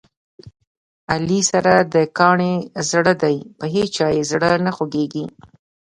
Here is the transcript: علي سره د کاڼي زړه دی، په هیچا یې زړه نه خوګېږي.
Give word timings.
علي 1.11 1.39
سره 1.51 1.73
د 1.93 1.95
کاڼي 2.17 2.55
زړه 2.91 3.13
دی، 3.23 3.37
په 3.57 3.65
هیچا 3.75 4.07
یې 4.15 4.23
زړه 4.31 4.51
نه 4.65 4.71
خوګېږي. 4.77 5.25